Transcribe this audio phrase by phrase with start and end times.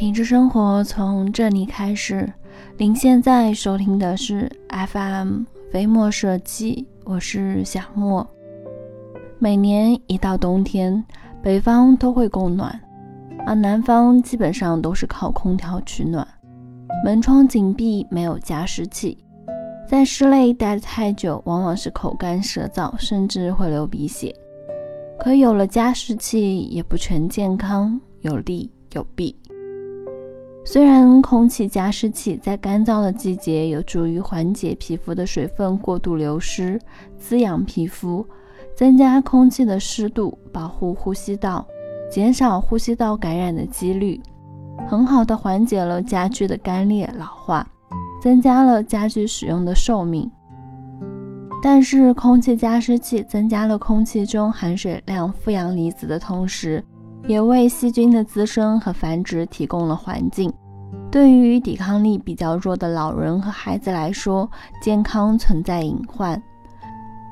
[0.00, 2.26] 品质生活从这里开始。
[2.78, 8.26] 您现在收听的是 FM 飞墨设计，我是小莫。
[9.38, 11.04] 每年一到冬天，
[11.42, 12.80] 北方都会供暖，
[13.46, 16.26] 而南方基本上都是靠空调取暖，
[17.04, 19.18] 门窗紧闭，没有加湿器，
[19.86, 24.34] 在室内待得太久，往往是口干舌燥，甚至会流鼻血。
[25.18, 29.36] 可有了加湿器，也不全健康，有利有弊。
[30.62, 36.78] 虽然空气加湿器在干燥的季节有助于缓解皮肤的水分过度流失，
[37.18, 38.24] 滋养皮肤，
[38.76, 41.66] 增加空气的湿度，保护呼吸道，
[42.10, 44.20] 减少呼吸道感染的几率，
[44.86, 47.66] 很好的缓解了家具的干裂老化，
[48.22, 50.30] 增加了家具使用的寿命。
[51.62, 56.84] 但是，空气加湿器增加了空气中含水量负氧离子的同时，
[57.30, 60.52] 也为细菌的滋生和繁殖提供了环境。
[61.12, 64.50] 对于抵抗力比较弱的老人和孩子来说，
[64.82, 66.42] 健康存在隐患。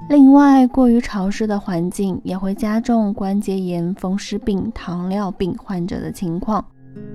[0.08, 6.64] 另外，过于潮湿的环境也会加重关节炎、风湿病、糖尿病患者的情况。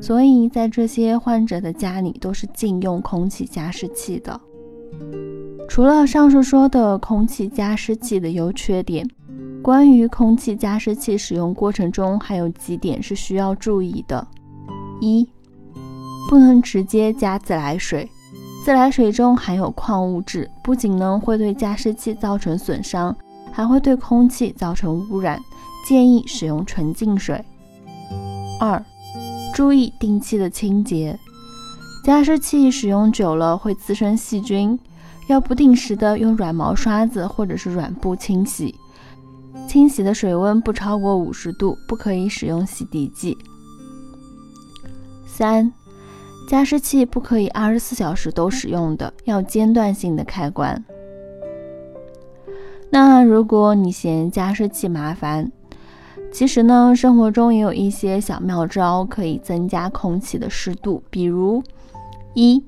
[0.01, 4.37] 所以在这些患者的家里都是禁用空气加湿器的。
[5.69, 9.09] 除了上述说的空气加湿器的优缺点。
[9.63, 14.27] 关于空气加湿器使用过程中，还有几点是需要注意的：
[14.99, 15.25] 一、
[16.29, 18.09] 不能直接加自来水，
[18.65, 23.15] 自来水中含有矿物质，不仅呢会对加湿器造成损伤，
[23.53, 25.39] 还会对空气造成污染，
[25.87, 27.41] 建议使用纯净水。
[28.59, 28.83] 二、
[29.53, 31.17] 注意定期的清洁，
[32.03, 34.77] 加湿器使用久了会滋生细菌，
[35.29, 38.75] 要不定时的用软毛刷子或者是软布清洗。
[39.73, 43.35] 清洗的水温不超过五十度，不可以使用洗涤剂。
[45.25, 45.73] 三、
[46.47, 50.85] 加湿器不可以二十四小时都使用的，要间断性的开关。
[52.91, 55.51] 那如果你嫌加湿器麻烦，
[56.31, 61.63] 其实呢，生活中也有一些小妙招可以增加空气的湿度，比如
[62.35, 62.63] 一。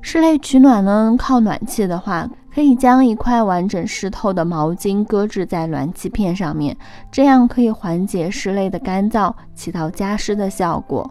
[0.00, 6.76] 室内取暖呢，靠暖气的话，可以将一块完整湿透的毛巾搁置在暖气片上面，
[7.10, 11.10] 这样可以缓解室内的干燥，起到加湿的效果。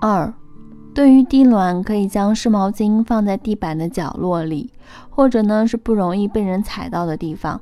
[0.00, 0.34] 二，
[0.92, 4.72] 对于地暖，可以将湿毛巾放在地板的角落里，
[5.08, 7.60] 或者呢是不容易被人踩到的地方，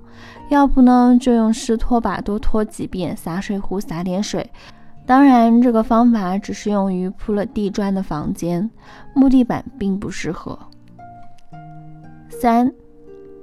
[0.48, 4.50] 要不呢就用湿拖把多拖几遍，洒水壶洒点水。
[5.04, 8.70] 当然，这个方法只适用于铺了地砖的房间，
[9.12, 10.58] 木地板并不适合。
[12.40, 12.72] 三，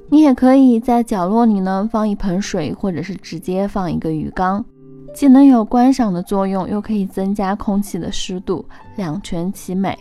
[0.09, 4.65] 你也可以在角落里呢放一盆水，或者是直接放一个鱼缸，
[5.13, 8.65] 既能有观赏的作用，又可以增加空气的湿度，
[8.95, 9.95] 两全其美。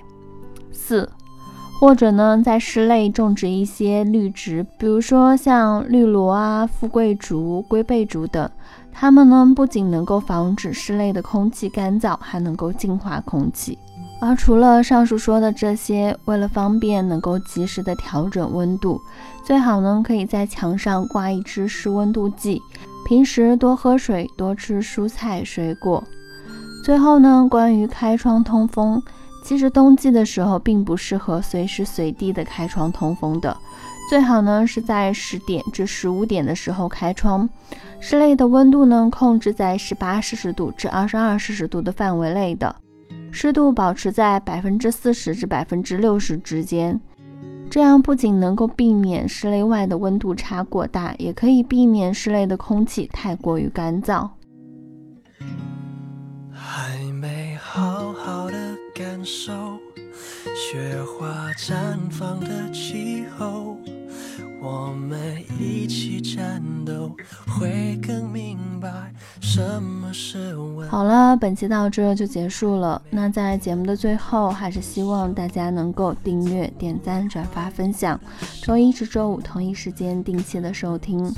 [0.72, 1.06] 四，
[1.78, 8.50] 或者呢在室内种植一些绿植，比如说像绿萝啊、富贵竹、龟背竹等。
[8.90, 13.78] 它们呢，不仅能够防止室内的空气干燥，还能够净化空气。
[14.18, 19.00] 而除了上述说的这些，为了方便能够及时的调整温度，
[19.44, 22.60] 最好呢可以在墙上挂一支湿温度计。
[23.06, 26.02] 平时多喝水，多吃蔬菜水果。
[26.82, 29.00] 最后呢，关于开窗通风，
[29.44, 33.56] 其实冬季的时候并不适合随时随地的开窗通风的。
[34.08, 37.48] 最好呢是在十点至十五点的时候开窗，
[38.00, 42.74] 室内的温度呢控制在十八摄氏度至二十二摄氏度的范围内的，
[43.38, 46.98] 湿度保持在百分之四十至百分之六十之间。
[47.68, 54.26] 这样不仅能够避免室内外的温度差过大，也可以避免室内的空气太过于干燥。
[56.50, 59.52] 还没好好的感受
[60.54, 63.76] 雪花绽放的气候。
[64.60, 67.14] 我们一起战斗，
[67.46, 70.54] 会更明白什么是
[70.88, 73.00] 好了，本期到这就结束了。
[73.10, 78.18] 那在节目的最后，还是希望大家能够订阅、点赞、转发、分享，
[78.62, 81.32] 周一至周五同一时间定期的收听。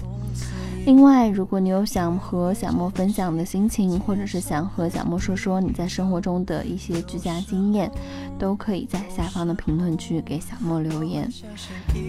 [0.89, 7.91] 另外，如果你有想和小莫分享的心情，或者是想和小莫说说你在生活中的一些居家经验，
[8.39, 11.31] 都可以在下方的评论区给小莫留言。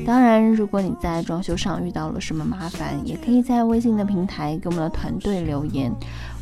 [0.06, 5.94] 当然，如果你在装修上遇到了什么麻烦，也可以在微信的平台给我们的团队留言，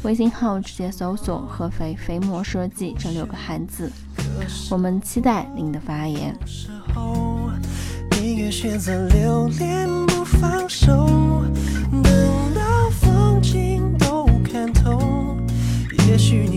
[0.03, 3.91] 微信号直接搜索“合肥飞墨设计”这六个汉字。
[4.69, 6.37] 我们期待您的发言。
[11.86, 11.86] 等
[16.17, 16.56] 许你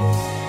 [0.00, 0.39] Bye.